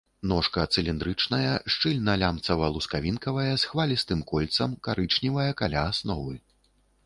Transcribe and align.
Ножка 0.29 0.61
цыліндрычная, 0.77 1.51
шчыльна 1.73 2.15
лямцава-лускавінкавая, 2.23 3.47
з 3.57 3.63
хвалістым 3.73 4.19
кольцам, 4.35 4.69
карычневая 4.89 5.49
каля 5.61 5.89
асновы. 5.95 6.35